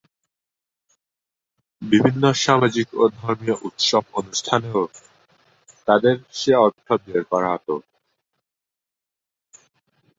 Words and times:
বিভিন্ন 1.81 2.23
সামাজিক 2.41 2.87
ও 2.93 3.13
ধর্মীয় 3.17 3.55
উৎসব-অনুষ্ঠানেও 3.67 4.81
তাঁদের 5.87 6.15
সে 6.33 6.51
অর্থ 6.65 6.87
ব্যয় 7.03 7.23
করা 7.31 7.49
হতো। 7.53 7.75